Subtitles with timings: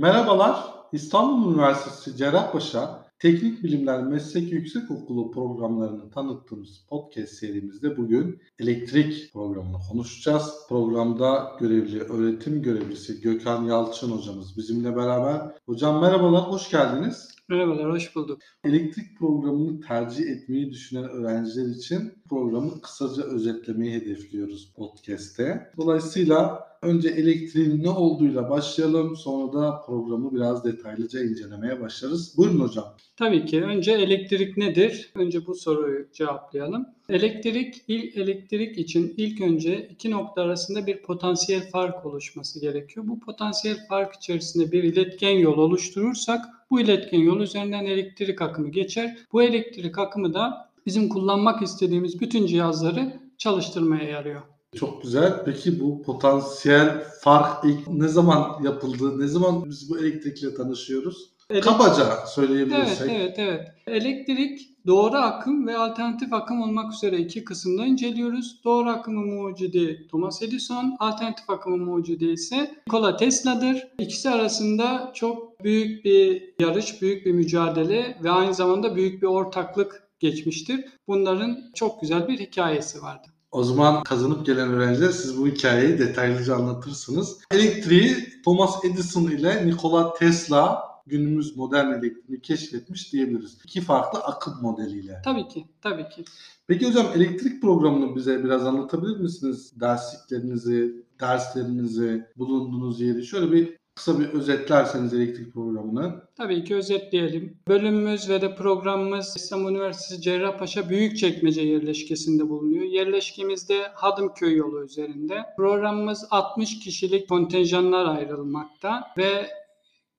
[0.00, 9.76] Merhabalar, İstanbul Üniversitesi Cerrahpaşa Teknik Bilimler Meslek Yüksekokulu programlarını tanıttığımız podcast serimizde bugün elektrik programını
[9.90, 10.54] konuşacağız.
[10.68, 15.40] Programda görevli öğretim görevlisi Gökhan Yalçın hocamız bizimle beraber.
[15.66, 17.28] Hocam merhabalar, hoş geldiniz.
[17.48, 18.40] Merhabalar, hoş bulduk.
[18.64, 25.70] Elektrik programını tercih etmeyi düşünen öğrenciler için programı kısaca özetlemeyi hedefliyoruz podcast'te.
[25.76, 29.16] Dolayısıyla önce elektriğin ne olduğuyla başlayalım.
[29.16, 32.36] Sonra da programı biraz detaylıca incelemeye başlarız.
[32.36, 32.96] Buyurun hocam.
[33.16, 33.64] Tabii ki.
[33.64, 35.10] Önce elektrik nedir?
[35.14, 36.86] Önce bu soruyu cevaplayalım.
[37.08, 43.08] Elektrik, ilk elektrik için ilk önce iki nokta arasında bir potansiyel fark oluşması gerekiyor.
[43.08, 49.16] Bu potansiyel fark içerisinde bir iletken yol oluşturursak bu iletken yol üzerinden elektrik akımı geçer.
[49.32, 54.42] Bu elektrik akımı da bizim kullanmak istediğimiz bütün cihazları çalıştırmaya yarıyor.
[54.76, 55.42] Çok güzel.
[55.44, 59.20] Peki bu potansiyel fark ilk ne zaman yapıldı?
[59.20, 61.30] Ne zaman biz bu elektrikle tanışıyoruz?
[61.50, 61.72] Elektrik...
[61.72, 63.10] Kabaca söyleyebilirsek.
[63.10, 63.68] Evet, evet, evet.
[63.86, 68.60] Elektrik doğru akım ve alternatif akım olmak üzere iki kısımda inceliyoruz.
[68.64, 73.88] Doğru akımı mucidi Thomas Edison, alternatif akımı mucidi ise Nikola Tesla'dır.
[73.98, 80.09] İkisi arasında çok büyük bir yarış, büyük bir mücadele ve aynı zamanda büyük bir ortaklık
[80.20, 80.84] geçmiştir.
[81.08, 83.28] Bunların çok güzel bir hikayesi vardı.
[83.52, 87.38] O zaman kazanıp gelen öğrenciler siz bu hikayeyi detaylıca anlatırsınız.
[87.50, 93.58] Elektriği Thomas Edison ile Nikola Tesla günümüz modern elektriğini keşfetmiş diyebiliriz.
[93.64, 95.22] İki farklı akım modeliyle.
[95.24, 96.24] Tabii ki, tabii ki.
[96.66, 99.72] Peki hocam elektrik programını bize biraz anlatabilir misiniz?
[99.80, 106.22] Dersliklerinizi, derslerinizi, bulunduğunuz yeri şöyle bir kısa bir özetlerseniz elektrik programını.
[106.36, 107.58] Tabii ki özetleyelim.
[107.68, 112.84] Bölümümüz ve de programımız İstanbul Üniversitesi Cerrahpaşa Büyükçekmece yerleşkesinde bulunuyor.
[112.84, 115.44] Yerleşkemizde Hadımköy yolu üzerinde.
[115.56, 119.46] Programımız 60 kişilik kontenjanlar ayrılmakta ve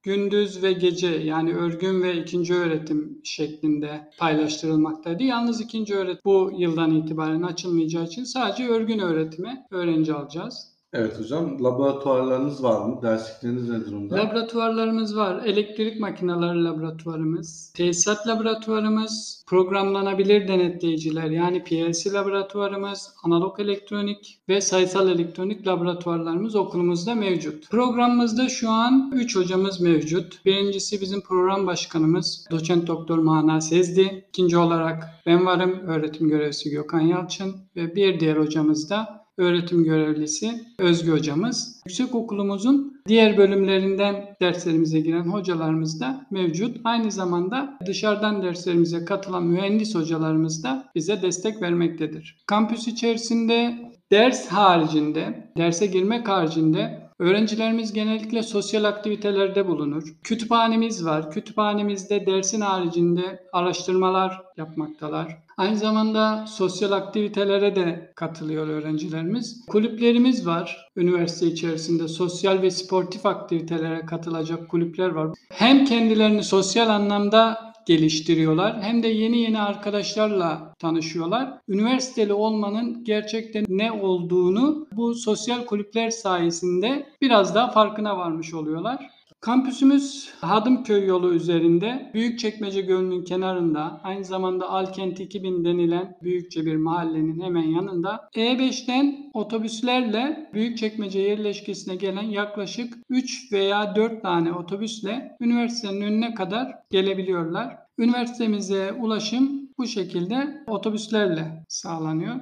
[0.04, 5.24] gündüz ve gece yani örgün ve ikinci öğretim şeklinde paylaştırılmaktaydı.
[5.24, 10.71] Yalnız ikinci öğretim bu yıldan itibaren açılmayacağı için sadece örgün öğretime öğrenci alacağız.
[10.94, 11.63] Evet hocam.
[11.63, 13.02] Laboratuvarlarınız var mı?
[13.02, 14.16] Derslikleriniz ne durumda?
[14.16, 15.46] Laboratuvarlarımız var.
[15.46, 25.68] Elektrik makineleri laboratuvarımız, tesisat laboratuvarımız, programlanabilir denetleyiciler yani PLC laboratuvarımız, analog elektronik ve sayısal elektronik
[25.68, 27.69] laboratuvarlarımız okulumuzda mevcut.
[27.69, 30.46] Programımızda şu an 3 hocamız mevcut.
[30.46, 34.25] Birincisi bizim program başkanımız doçent doktor Mana Sezdi.
[34.30, 40.52] İkinci olarak ben varım öğretim görevlisi Gökhan Yalçın ve bir diğer hocamız da öğretim görevlisi
[40.80, 41.81] Özgü hocamız.
[41.86, 46.78] Yüksek okulumuzun diğer bölümlerinden derslerimize giren hocalarımız da mevcut.
[46.84, 52.38] Aynı zamanda dışarıdan derslerimize katılan mühendis hocalarımız da bize destek vermektedir.
[52.47, 60.04] Kampüs içerisinde ders haricinde, derse girmek haricinde Öğrencilerimiz genellikle sosyal aktivitelerde bulunur.
[60.24, 61.32] Kütüphanemiz var.
[61.32, 65.38] Kütüphanemizde dersin haricinde araştırmalar yapmaktalar.
[65.58, 69.66] Aynı zamanda sosyal aktivitelere de katılıyor öğrencilerimiz.
[69.66, 70.90] Kulüplerimiz var.
[70.96, 75.30] Üniversite içerisinde sosyal ve sportif aktivitelere katılacak kulüpler var.
[75.50, 81.53] Hem kendilerini sosyal anlamda geliştiriyorlar hem de yeni yeni arkadaşlarla tanışıyorlar.
[81.68, 89.09] Üniversiteli olmanın gerçekten ne olduğunu bu sosyal kulüpler sayesinde biraz daha farkına varmış oluyorlar.
[89.41, 97.41] Kampüsümüz Hadımköy yolu üzerinde Büyükçekmece Gölü'nün kenarında aynı zamanda Alkent 2000 denilen büyükçe bir mahallenin
[97.41, 106.34] hemen yanında E5'ten otobüslerle Büyükçekmece yerleşkesine gelen yaklaşık 3 veya 4 tane otobüsle üniversitenin önüne
[106.34, 107.78] kadar gelebiliyorlar.
[107.97, 112.35] Üniversitemize ulaşım bu şekilde otobüslerle sağlanıyor.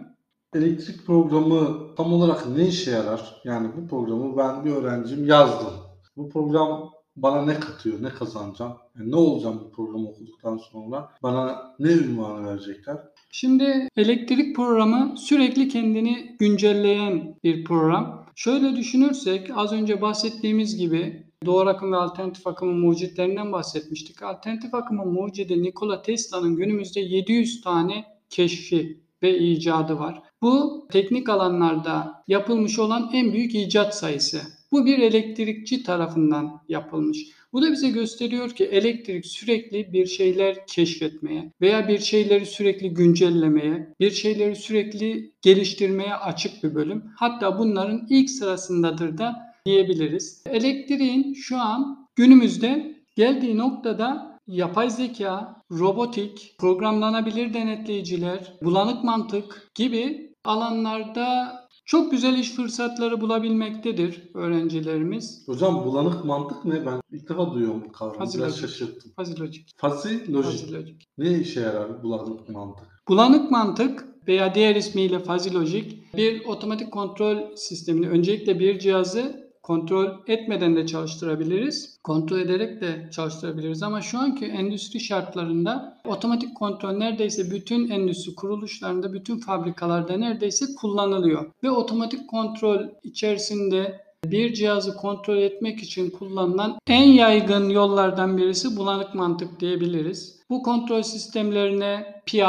[0.53, 3.41] Elektrik programı tam olarak ne işe yarar?
[3.43, 5.88] Yani bu programı ben bir öğrencim yazdım
[6.19, 11.75] bu program bana ne katıyor, ne kazanacağım, yani ne olacağım bu programı okuduktan sonra, bana
[11.79, 12.97] ne ünvanı verecekler?
[13.31, 18.25] Şimdi elektrik programı sürekli kendini güncelleyen bir program.
[18.35, 24.23] Şöyle düşünürsek az önce bahsettiğimiz gibi doğru akım ve alternatif akımın mucitlerinden bahsetmiştik.
[24.23, 30.21] Alternatif akımın mucidi Nikola Tesla'nın günümüzde 700 tane keşfi ve icadı var.
[30.41, 34.58] Bu teknik alanlarda yapılmış olan en büyük icat sayısı.
[34.71, 37.17] Bu bir elektrikçi tarafından yapılmış.
[37.53, 43.93] Bu da bize gösteriyor ki elektrik sürekli bir şeyler keşfetmeye veya bir şeyleri sürekli güncellemeye,
[43.99, 47.03] bir şeyleri sürekli geliştirmeye açık bir bölüm.
[47.15, 49.35] Hatta bunların ilk sırasındadır da
[49.65, 50.43] diyebiliriz.
[50.45, 61.58] Elektriğin şu an günümüzde geldiği noktada yapay zeka, robotik, programlanabilir denetleyiciler, bulanık mantık gibi alanlarda
[61.89, 65.43] Çok güzel iş fırsatları bulabilmektedir öğrencilerimiz.
[65.45, 66.85] Hocam bulanık mantık ne?
[66.85, 68.25] Ben ilk defa duyuyorum bu kavramı.
[68.25, 69.11] Fuzzy Biraz şaşırttım.
[69.39, 69.63] Logic.
[69.77, 70.95] Fuzzy logic.
[71.17, 72.87] Ne işe yarar bulanık mantık?
[73.07, 80.07] Bulanık mantık veya diğer ismiyle fuzzy logic bir otomatik kontrol sistemini öncelikle bir cihazı kontrol
[80.27, 81.99] etmeden de çalıştırabiliriz.
[82.03, 89.13] Kontrol ederek de çalıştırabiliriz ama şu anki endüstri şartlarında otomatik kontrol neredeyse bütün endüstri kuruluşlarında,
[89.13, 91.51] bütün fabrikalarda neredeyse kullanılıyor.
[91.63, 99.15] Ve otomatik kontrol içerisinde bir cihazı kontrol etmek için kullanılan en yaygın yollardan birisi bulanık
[99.15, 100.39] mantık diyebiliriz.
[100.49, 102.43] Bu kontrol sistemlerine PI,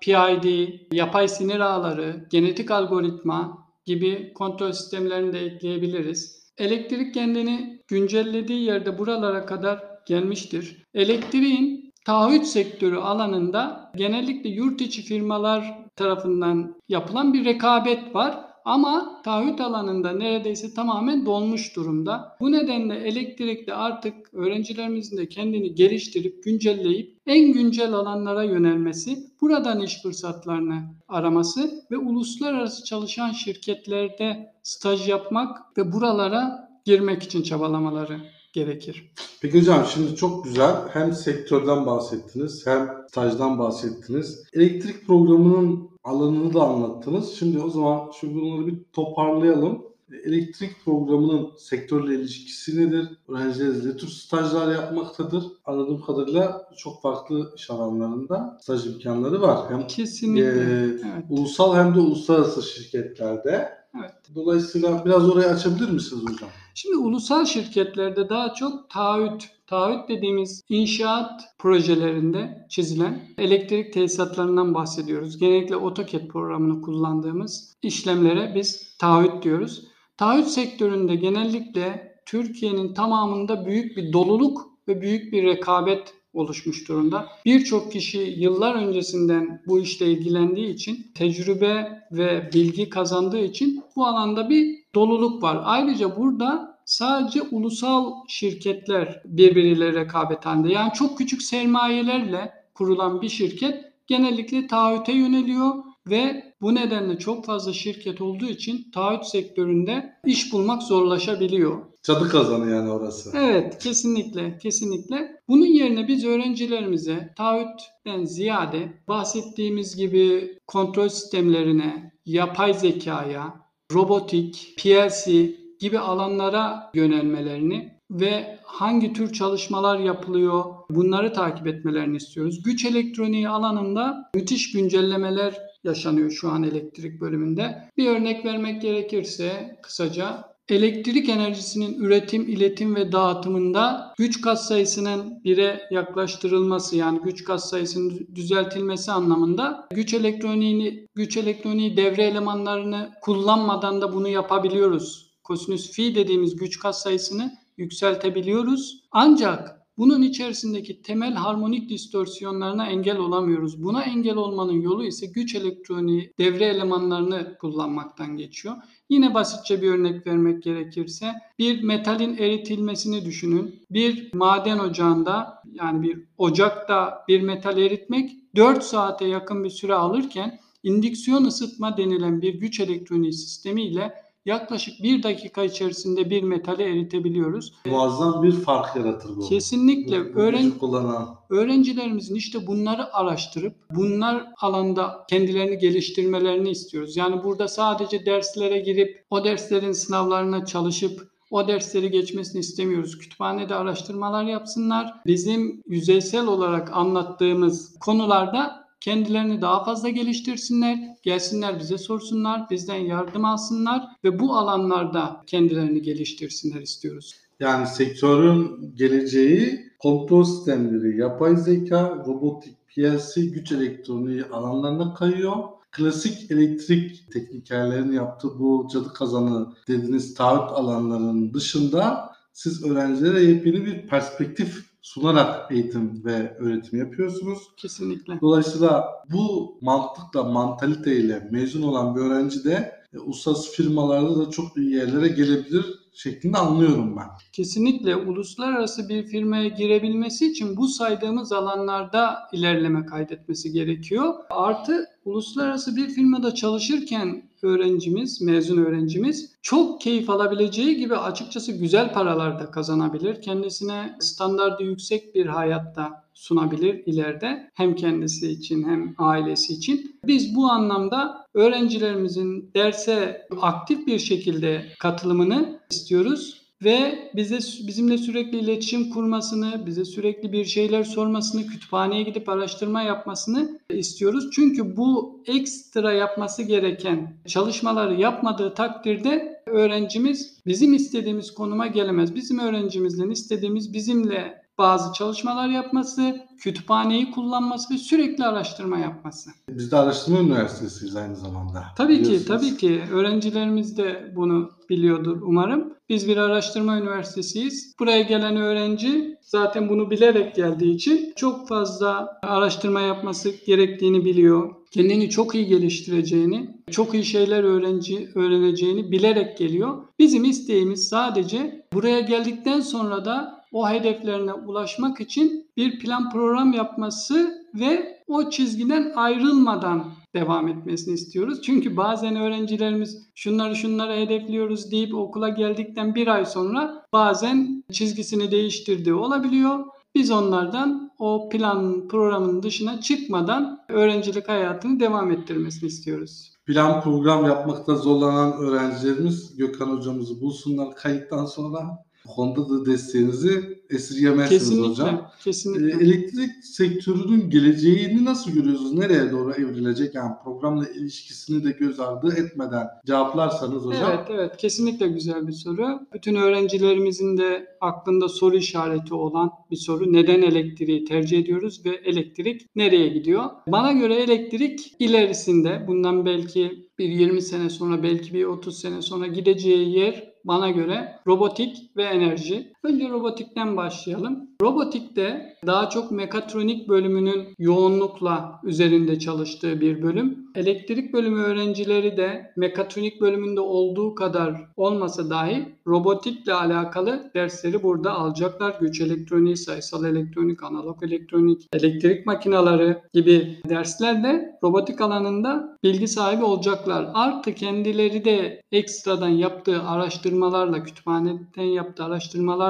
[0.00, 6.43] PID, yapay sinir ağları, genetik algoritma gibi kontrol sistemlerini de ekleyebiliriz.
[6.58, 10.86] Elektrik kendini güncellediği yerde buralara kadar gelmiştir.
[10.94, 18.53] Elektriğin taahhüt sektörü alanında genellikle yurt içi firmalar tarafından yapılan bir rekabet var.
[18.64, 22.36] Ama taahhüt alanında neredeyse tamamen dolmuş durumda.
[22.40, 30.02] Bu nedenle elektrikte artık öğrencilerimizin de kendini geliştirip güncelleyip en güncel alanlara yönelmesi, buradan iş
[30.02, 38.20] fırsatlarını araması ve uluslararası çalışan şirketlerde staj yapmak ve buralara girmek için çabalamaları
[38.54, 39.12] gerekir.
[39.42, 44.44] Peki hocam şimdi çok güzel hem sektörden bahsettiniz hem stajdan bahsettiniz.
[44.52, 47.34] Elektrik programının alanını da anlattınız.
[47.38, 49.82] Şimdi o zaman şu bunları bir toparlayalım.
[50.24, 53.08] Elektrik programının sektörle ilişkisi nedir?
[53.28, 55.44] Öğrenciler ne tür stajlar yapmaktadır?
[55.64, 59.70] Anladığım kadarıyla çok farklı iş alanlarında staj imkanları var.
[59.70, 60.48] Hem Kesinlikle.
[60.48, 61.24] Ee, evet.
[61.30, 63.68] ulusal hem de uluslararası şirketlerde.
[64.00, 64.12] Evet.
[64.34, 66.50] Dolayısıyla biraz orayı açabilir misiniz hocam?
[66.74, 75.38] Şimdi ulusal şirketlerde daha çok taahhüt, taahhüt dediğimiz inşaat projelerinde çizilen elektrik tesisatlarından bahsediyoruz.
[75.38, 79.84] Genellikle AutoCAD programını kullandığımız işlemlere biz taahhüt diyoruz.
[80.16, 87.28] Taahhüt sektöründe genellikle Türkiye'nin tamamında büyük bir doluluk ve büyük bir rekabet oluşmuş durumda.
[87.44, 94.48] Birçok kişi yıllar öncesinden bu işle ilgilendiği için, tecrübe ve bilgi kazandığı için bu alanda
[94.50, 95.60] bir doluluk var.
[95.64, 100.72] Ayrıca burada sadece ulusal şirketler birbiriyle rekabet halinde.
[100.72, 105.74] Yani çok küçük sermayelerle kurulan bir şirket genellikle taahhüte yöneliyor
[106.06, 111.78] ve bu nedenle çok fazla şirket olduğu için taahhüt sektöründe iş bulmak zorlaşabiliyor.
[112.02, 113.30] Cadı kazanı yani orası.
[113.34, 115.40] Evet, kesinlikle, kesinlikle.
[115.48, 125.98] Bunun yerine biz öğrencilerimize taahhütten ziyade bahsettiğimiz gibi kontrol sistemlerine, yapay zekaya, robotik, PLC gibi
[125.98, 132.62] alanlara yönelmelerini ve hangi tür çalışmalar yapılıyor bunları takip etmelerini istiyoruz.
[132.62, 137.88] Güç elektroniği alanında müthiş güncellemeler yaşanıyor şu an elektrik bölümünde.
[137.96, 146.96] Bir örnek vermek gerekirse kısaca elektrik enerjisinin üretim, iletim ve dağıtımında güç katsayısının bire yaklaştırılması
[146.96, 155.34] yani güç katsayısının düzeltilmesi anlamında güç elektroniğini güç elektroniği devre elemanlarını kullanmadan da bunu yapabiliyoruz.
[155.42, 159.04] Kosinüs fi dediğimiz güç katsayısını yükseltebiliyoruz.
[159.12, 163.82] Ancak bunun içerisindeki temel harmonik distorsiyonlarına engel olamıyoruz.
[163.82, 168.76] Buna engel olmanın yolu ise güç elektroniği devre elemanlarını kullanmaktan geçiyor.
[169.08, 173.82] Yine basitçe bir örnek vermek gerekirse bir metalin eritilmesini düşünün.
[173.90, 180.60] Bir maden ocağında yani bir ocakta bir metal eritmek 4 saate yakın bir süre alırken
[180.82, 187.72] indüksiyon ısıtma denilen bir güç elektroniği sistemiyle yaklaşık bir dakika içerisinde bir metali eritebiliyoruz.
[187.86, 189.48] Muazzam bir fark yaratır bu.
[189.48, 191.28] Kesinlikle Bu- bu öğren kullanan.
[191.50, 197.16] öğrencilerimizin işte bunları araştırıp bunlar alanda kendilerini geliştirmelerini istiyoruz.
[197.16, 203.18] Yani burada sadece derslere girip o derslerin sınavlarına çalışıp o dersleri geçmesini istemiyoruz.
[203.18, 205.14] Kütüphanede araştırmalar yapsınlar.
[205.26, 214.02] Bizim yüzeysel olarak anlattığımız konularda kendilerini daha fazla geliştirsinler, gelsinler bize sorsunlar, bizden yardım alsınlar
[214.24, 217.34] ve bu alanlarda kendilerini geliştirsinler istiyoruz.
[217.60, 225.54] Yani sektörün geleceği kontrol sistemleri, yapay zeka, robotik, PLC, güç elektroniği alanlarına kayıyor.
[225.90, 234.06] Klasik elektrik teknikerlerin yaptığı bu cadı kazanı dediğiniz taahhüt alanlarının dışında siz öğrencilere yepyeni bir
[234.06, 237.58] perspektif sunarak eğitim ve öğretim yapıyorsunuz.
[237.76, 238.40] Kesinlikle.
[238.40, 244.94] Dolayısıyla bu mantıkla, mantaliteyle mezun olan bir öğrenci de e, uluslararası firmalarda da çok iyi
[244.94, 247.26] yerlere gelebilir şeklinde anlıyorum ben.
[247.52, 254.34] Kesinlikle uluslararası bir firmaya girebilmesi için bu saydığımız alanlarda ilerleme kaydetmesi gerekiyor.
[254.50, 262.58] Artı uluslararası bir firmada çalışırken öğrencimiz, mezun öğrencimiz çok keyif alabileceği gibi açıkçası güzel paralar
[262.58, 263.42] da kazanabilir.
[263.42, 270.16] Kendisine standardı yüksek bir hayatta sunabilir ileride hem kendisi için hem ailesi için.
[270.26, 279.10] Biz bu anlamda öğrencilerimizin derse aktif bir şekilde katılımını istiyoruz ve bize bizimle sürekli iletişim
[279.10, 284.50] kurmasını, bize sürekli bir şeyler sormasını, kütüphaneye gidip araştırma yapmasını istiyoruz.
[284.52, 292.34] Çünkü bu ekstra yapması gereken çalışmaları yapmadığı takdirde öğrencimiz bizim istediğimiz konuma gelemez.
[292.34, 299.50] Bizim öğrencimizden istediğimiz bizimle bazı çalışmalar yapması, kütüphaneyi kullanması ve sürekli araştırma yapması.
[299.68, 301.84] Biz de araştırma üniversitesiyiz aynı zamanda.
[301.96, 303.02] Tabii ki, tabii ki.
[303.12, 305.94] Öğrencilerimiz de bunu biliyordur umarım.
[306.08, 307.94] Biz bir araştırma üniversitesiyiz.
[308.00, 314.74] Buraya gelen öğrenci zaten bunu bilerek geldiği için çok fazla araştırma yapması gerektiğini biliyor.
[314.90, 320.02] Kendini çok iyi geliştireceğini, çok iyi şeyler öğrenci, öğreneceğini bilerek geliyor.
[320.18, 327.64] Bizim isteğimiz sadece buraya geldikten sonra da o hedeflerine ulaşmak için bir plan program yapması
[327.74, 330.04] ve o çizgiden ayrılmadan
[330.34, 331.62] devam etmesini istiyoruz.
[331.62, 339.14] Çünkü bazen öğrencilerimiz şunları şunları hedefliyoruz deyip okula geldikten bir ay sonra bazen çizgisini değiştirdiği
[339.14, 339.84] olabiliyor.
[340.14, 346.52] Biz onlardan o plan programın dışına çıkmadan öğrencilik hayatını devam ettirmesini istiyoruz.
[346.66, 352.04] Plan program yapmakta zorlanan öğrencilerimiz Gökhan hocamızı bulsunlar kayıttan sonra.
[352.26, 355.30] Bu konuda da desteğinizi esirgemezsiniz kesinlikle, hocam.
[355.44, 355.86] Kesinlikle.
[355.86, 358.92] Ee, elektrik sektörünün geleceğini nasıl görüyorsunuz?
[358.92, 360.14] Nereye doğru evrilecek?
[360.14, 364.10] Yani programla ilişkisini de göz ardı etmeden cevaplarsanız hocam.
[364.10, 364.56] Evet, evet.
[364.56, 366.00] Kesinlikle güzel bir soru.
[366.14, 370.12] Bütün öğrencilerimizin de aklında soru işareti olan bir soru.
[370.12, 373.44] Neden elektriği tercih ediyoruz ve elektrik nereye gidiyor?
[373.66, 379.26] Bana göre elektrik ilerisinde bundan belki bir 20 sene sonra belki bir 30 sene sonra
[379.26, 382.73] gideceği yer bana göre robotik ve enerji.
[382.84, 384.50] Önce robotikten başlayalım.
[384.62, 390.38] Robotikte daha çok mekatronik bölümünün yoğunlukla üzerinde çalıştığı bir bölüm.
[390.54, 398.76] Elektrik bölümü öğrencileri de mekatronik bölümünde olduğu kadar olmasa dahi robotikle alakalı dersleri burada alacaklar.
[398.80, 407.06] Güç elektroniği, sayısal elektronik, analog elektronik, elektrik makinaları gibi derslerde robotik alanında bilgi sahibi olacaklar.
[407.14, 412.04] Artı kendileri de ekstradan yaptığı araştırmalarla, kütüphaneden yaptığı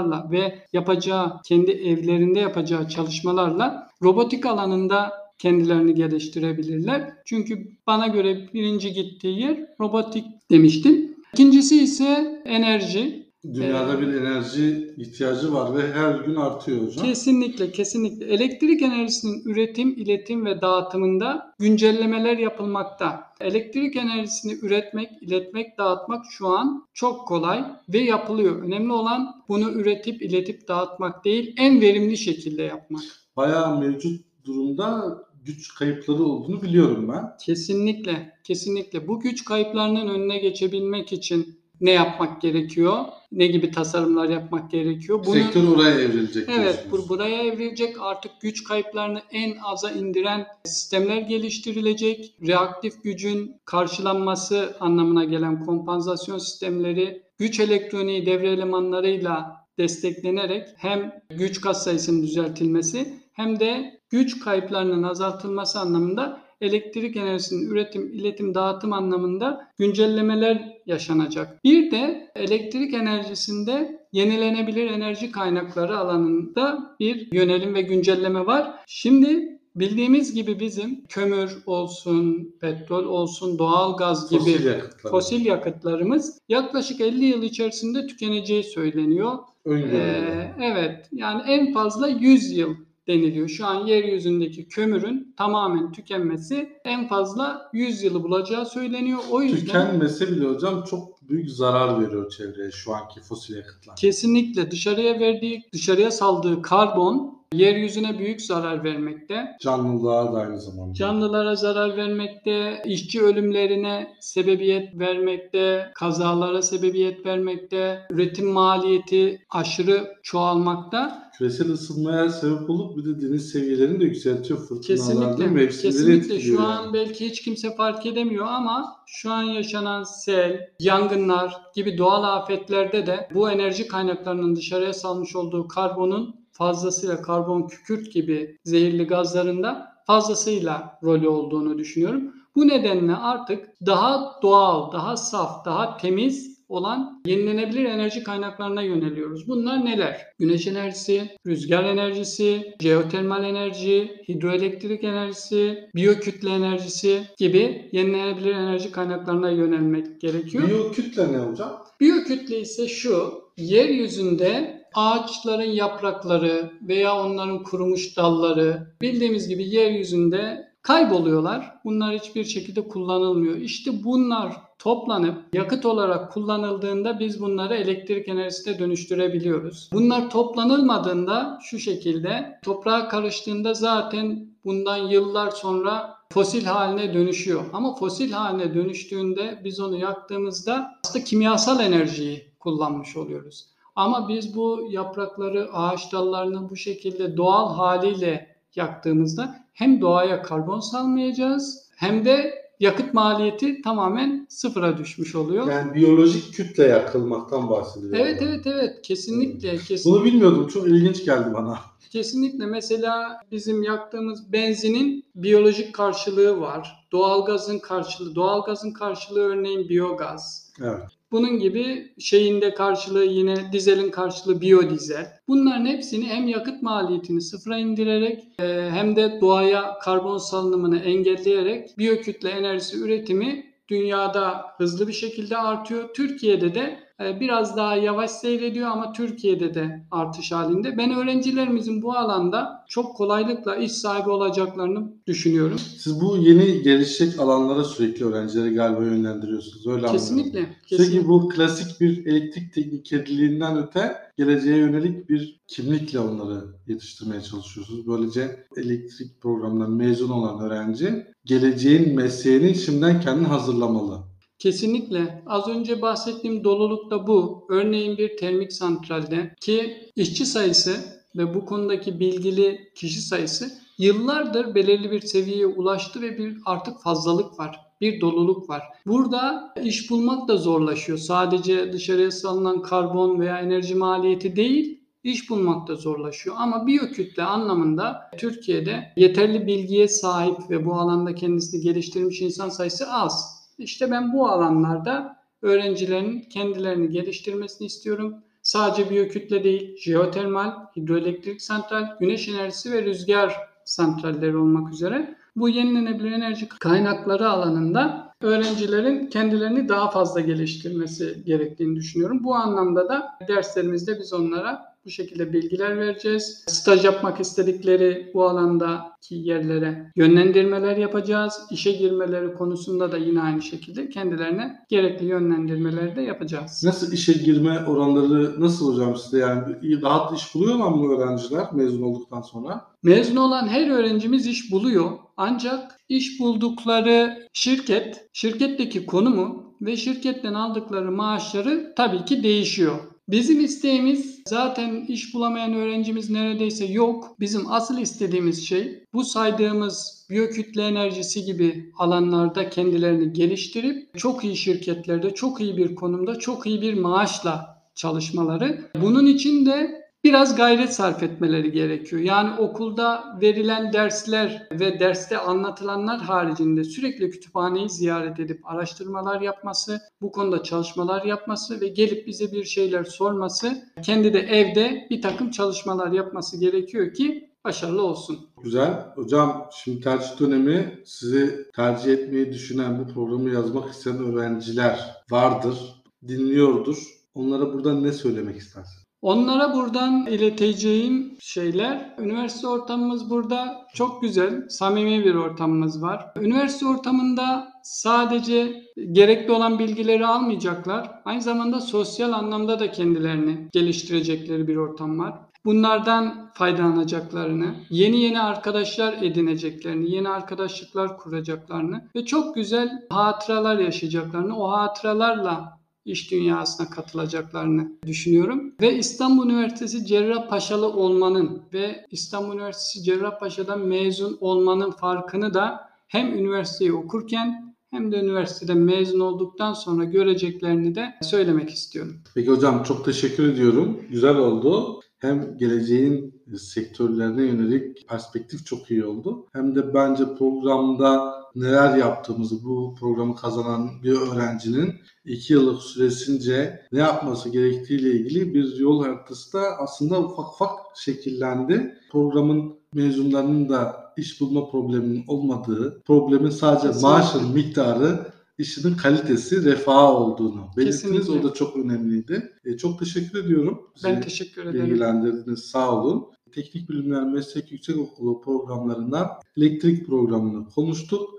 [0.04, 7.12] araştırmalarla ve yapacağı, kendi evlerinde yapacağı çalışmalarla robotik alanında kendilerini geliştirebilirler.
[7.25, 11.14] Çünkü bana göre birinci gittiği yer robotik demiştim.
[11.32, 13.24] İkincisi ise enerji.
[13.53, 17.07] Dünyada bir enerji ihtiyacı var ve her gün artıyor hocam.
[17.07, 18.27] Kesinlikle, kesinlikle.
[18.27, 23.35] Elektrik enerjisinin üretim, iletim ve dağıtımında güncellemeler yapılmakta.
[23.41, 28.63] Elektrik enerjisini üretmek, iletmek, dağıtmak şu an çok kolay ve yapılıyor.
[28.63, 33.03] Önemli olan bunu üretip, iletip dağıtmak değil, en verimli şekilde yapmak.
[33.37, 37.37] Bayağı mevcut durumda güç kayıpları olduğunu biliyorum ben.
[37.47, 39.09] Kesinlikle, kesinlikle.
[39.09, 43.04] Bu güç kayıplarının önüne geçebilmek için ne yapmak gerekiyor?
[43.33, 45.25] Ne gibi tasarımlar yapmak gerekiyor?
[45.26, 46.49] Bunu, Sektör oraya evrilecek.
[46.49, 47.97] Evet, bu, buraya evrilecek.
[48.00, 52.35] Artık güç kayıplarını en aza indiren sistemler geliştirilecek.
[52.47, 62.23] Reaktif gücün karşılanması anlamına gelen kompansasyon sistemleri güç elektroniği devre elemanlarıyla desteklenerek hem güç katsayısının
[62.23, 71.64] düzeltilmesi hem de güç kayıplarının azaltılması anlamında elektrik enerjisinin üretim, iletim, dağıtım anlamında güncellemeler yaşanacak.
[71.64, 78.75] Bir de elektrik enerjisinde yenilenebilir enerji kaynakları alanında bir yönelim ve güncelleme var.
[78.87, 85.11] Şimdi Bildiğimiz gibi bizim kömür olsun, petrol olsun, doğal gaz gibi fosil, yakıtlar.
[85.11, 89.38] fosil yakıtlarımız yaklaşık 50 yıl içerisinde tükeneceği söyleniyor.
[89.67, 92.75] Ee, evet yani en fazla 100 yıl
[93.08, 93.49] deniliyor.
[93.49, 99.18] Şu an yeryüzündeki kömürün tamamen tükenmesi en fazla 100 yılı bulacağı söyleniyor.
[99.30, 103.96] O yüzden tükenmesi bile hocam çok büyük zarar veriyor çevreye şu anki fosil yakıtlar.
[103.96, 109.56] Kesinlikle dışarıya verdiği, dışarıya saldığı karbon yeryüzüne büyük zarar vermekte.
[109.61, 110.94] Canlılara da aynı zamanda.
[110.94, 121.25] Canlılara zarar vermekte, işçi ölümlerine sebebiyet vermekte, kazalara sebebiyet vermekte, üretim maliyeti aşırı çoğalmakta.
[121.38, 125.37] Küresel ısınmaya sebep olup bir de deniz seviyelerini de yükseltiyor fırtınalarda.
[125.37, 125.66] Kesinlikle.
[125.66, 126.40] Kesinlikle.
[126.40, 132.25] Şu an belki hiç kimse fark edemiyor ama şu an yaşanan sel, yangınlar gibi doğal
[132.25, 139.94] afetlerde de bu enerji kaynaklarının dışarıya salmış olduğu karbonun fazlasıyla karbon kükürt gibi zehirli gazlarında
[140.06, 142.32] fazlasıyla rolü olduğunu düşünüyorum.
[142.56, 149.49] Bu nedenle artık daha doğal, daha saf, daha temiz olan yenilenebilir enerji kaynaklarına yöneliyoruz.
[149.49, 150.26] Bunlar neler?
[150.38, 160.20] Güneş enerjisi, rüzgar enerjisi, jeotermal enerji, hidroelektrik enerjisi, biyokütle enerjisi gibi yenilenebilir enerji kaynaklarına yönelmek
[160.20, 160.68] gerekiyor.
[160.68, 161.84] Biyokütle ne hocam?
[162.00, 171.75] Biyokütle ise şu, yeryüzünde ağaçların yaprakları veya onların kurumuş dalları bildiğimiz gibi yeryüzünde kayboluyorlar.
[171.85, 173.57] Bunlar hiçbir şekilde kullanılmıyor.
[173.57, 179.91] İşte bunlar toplanıp yakıt olarak kullanıldığında biz bunları elektrik enerjisine dönüştürebiliyoruz.
[179.93, 187.65] Bunlar toplanılmadığında şu şekilde toprağa karıştığında zaten bundan yıllar sonra fosil haline dönüşüyor.
[187.73, 193.74] Ama fosil haline dönüştüğünde biz onu yaktığımızda aslında kimyasal enerjiyi kullanmış oluyoruz.
[193.97, 201.91] Ama biz bu yaprakları, ağaç dallarını bu şekilde doğal haliyle yaktığımızda hem doğaya karbon salmayacağız
[201.97, 205.69] hem de yakıt maliyeti tamamen sıfıra düşmüş oluyor.
[205.69, 208.13] Yani biyolojik kütle yakılmaktan bahsediyor.
[208.15, 210.11] Evet evet evet kesinlikle kesinlikle.
[210.11, 210.69] Bunu bilmiyordum.
[210.69, 211.79] Çok ilginç geldi bana.
[212.11, 217.06] Kesinlikle mesela bizim yaktığımız benzinin biyolojik karşılığı var.
[217.12, 220.73] Doğalgazın karşılığı, doğalgazın karşılığı örneğin biyogaz.
[220.80, 221.02] Evet.
[221.32, 225.38] Bunun gibi şeyinde karşılığı yine dizelin karşılığı biyodizel.
[225.49, 232.49] Bunların hepsini hem yakıt maliyetini sıfıra indirerek e, hem de doğaya karbon salınımını engelleyerek biyokütle
[232.49, 236.14] enerjisi üretimi dünyada hızlı bir şekilde artıyor.
[236.14, 240.99] Türkiye'de de biraz daha yavaş seyrediyor ama Türkiye'de de artış halinde.
[240.99, 245.78] Ben öğrencilerimizin bu alanda çok kolaylıkla iş sahibi olacaklarını düşünüyorum.
[245.99, 249.87] Siz bu yeni gelişecek alanlara sürekli öğrencileri galiba yönlendiriyorsunuz.
[249.87, 250.18] Öyle anlıyorum.
[250.18, 250.76] Kesinlikle.
[250.87, 251.28] Kesinlikle.
[251.28, 258.06] bu klasik bir elektrik teknikerliğinden öte geleceğe yönelik bir kimlikle onları yetiştirmeye çalışıyorsunuz.
[258.06, 264.34] Böylece elektrik programından mezun olan öğrenci geleceğin mesleğini şimdiden kendini hazırlamalı.
[264.64, 265.42] Kesinlikle.
[265.47, 267.66] Az önce bahsettiğim doluluk da bu.
[267.68, 270.97] Örneğin bir termik santralde ki işçi sayısı
[271.36, 277.58] ve bu konudaki bilgili kişi sayısı yıllardır belirli bir seviyeye ulaştı ve bir artık fazlalık
[277.58, 277.80] var.
[278.00, 278.82] Bir doluluk var.
[279.06, 281.19] Burada iş bulmak da zorlaşıyor.
[281.19, 286.56] Sadece dışarıya salınan karbon veya enerji maliyeti değil, iş bulmak da zorlaşıyor.
[286.58, 293.53] Ama biyokütle anlamında Türkiye'de yeterli bilgiye sahip ve bu alanda kendisini geliştirmiş insan sayısı az.
[293.78, 298.34] İşte ben bu alanlarda öğrencilerin kendilerini geliştirmesini istiyorum.
[298.63, 306.32] Sadece biyokütle değil, jeotermal, hidroelektrik santral, güneş enerjisi ve rüzgar santralleri olmak üzere bu yenilenebilir
[306.32, 312.45] enerji kaynakları alanında öğrencilerin kendilerini daha fazla geliştirmesi gerektiğini düşünüyorum.
[312.45, 316.64] Bu anlamda da derslerimizde biz onlara bu şekilde bilgiler vereceğiz.
[316.67, 321.60] Staj yapmak istedikleri bu alandaki yerlere yönlendirmeler yapacağız.
[321.71, 326.82] İşe girmeleri konusunda da yine aynı şekilde kendilerine gerekli yönlendirmeleri de yapacağız.
[326.84, 332.43] Nasıl işe girme oranları nasıl hocam sizde yani rahat iş buluyorlar mı öğrenciler mezun olduktan
[332.43, 332.84] sonra?
[333.02, 335.10] Mezun olan her öğrencimiz iş buluyor.
[335.36, 343.14] Ancak iş buldukları şirket, şirketteki konumu ve şirketten aldıkları maaşları tabii ki değişiyor.
[343.28, 347.37] Bizim isteğimiz zaten iş bulamayan öğrencimiz neredeyse yok.
[347.41, 355.34] Bizim asıl istediğimiz şey bu saydığımız biyokütle enerjisi gibi alanlarda kendilerini geliştirip çok iyi şirketlerde,
[355.34, 358.91] çok iyi bir konumda, çok iyi bir maaşla çalışmaları.
[359.02, 362.23] Bunun için de biraz gayret sarf etmeleri gerekiyor.
[362.23, 370.32] Yani okulda verilen dersler ve derste anlatılanlar haricinde sürekli kütüphaneyi ziyaret edip araştırmalar yapması, bu
[370.32, 376.13] konuda çalışmalar yapması ve gelip bize bir şeyler sorması, kendi de evde bir takım çalışmalar
[376.13, 378.39] yapması gerekiyor ki başarılı olsun.
[378.63, 379.13] Güzel.
[379.15, 386.97] Hocam şimdi tercih dönemi sizi tercih etmeyi düşünen bu programı yazmak isteyen öğrenciler vardır, dinliyordur.
[387.34, 389.03] Onlara buradan ne söylemek istersin?
[389.25, 396.32] Onlara buradan ileteceğim şeyler, üniversite ortamımız burada çok güzel, samimi bir ortamımız var.
[396.41, 398.82] Üniversite ortamında sadece
[399.13, 405.34] gerekli olan bilgileri almayacaklar, aynı zamanda sosyal anlamda da kendilerini geliştirecekleri bir ortam var.
[405.65, 414.71] Bunlardan faydalanacaklarını, yeni yeni arkadaşlar edineceklerini, yeni arkadaşlıklar kuracaklarını ve çok güzel hatıralar yaşayacaklarını, o
[414.71, 418.75] hatıralarla iş dünyasına katılacaklarını düşünüyorum.
[418.80, 426.93] Ve İstanbul Üniversitesi Cerrahpaşalı olmanın ve İstanbul Üniversitesi Cerrahpaşa'dan mezun olmanın farkını da hem üniversiteyi
[426.93, 432.14] okurken hem de üniversiteden mezun olduktan sonra göreceklerini de söylemek istiyorum.
[432.34, 434.00] Peki hocam çok teşekkür ediyorum.
[434.10, 435.00] Güzel oldu.
[435.19, 439.47] hem geleceğin sektörlerine yönelik perspektif çok iyi oldu.
[439.52, 446.99] Hem de bence programda neler yaptığımızı bu programı kazanan bir öğrencinin iki yıllık süresince ne
[446.99, 451.95] yapması gerektiğiyle ilgili bir yol haritası da aslında ufak ufak şekillendi.
[452.12, 457.08] Programın mezunlarının da iş bulma probleminin olmadığı, problemin sadece Kesinlikle.
[457.08, 458.26] maaşın miktarı,
[458.58, 461.30] işinin kalitesi, refahı olduğunu belirttiniz.
[461.30, 462.52] O da çok önemliydi.
[462.64, 463.80] E, çok teşekkür ediyorum.
[464.04, 464.86] Ben Bizi teşekkür ederim.
[464.86, 465.60] bilgilendirdiniz.
[465.60, 466.26] Sağ olun.
[466.54, 471.30] Teknik Bilimler Meslek Yüksekokulu programlarından elektrik programını konuştuk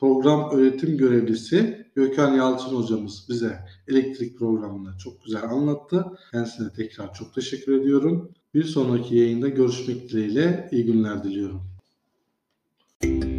[0.00, 3.58] program öğretim görevlisi Gökhan Yalçın hocamız bize
[3.88, 6.04] elektrik programını çok güzel anlattı.
[6.32, 8.30] Kendisine tekrar çok teşekkür ediyorum.
[8.54, 11.62] Bir sonraki yayında görüşmek dileğiyle iyi günler diliyorum.
[13.02, 13.29] Müzik